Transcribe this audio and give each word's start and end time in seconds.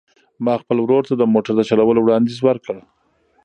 ما 0.45 0.53
خپل 0.61 0.77
ورور 0.81 1.03
ته 1.09 1.13
د 1.17 1.23
موټر 1.33 1.53
د 1.57 1.61
چلولو 1.69 1.99
وړاندیز 2.03 2.37
وکړ. 2.43 2.75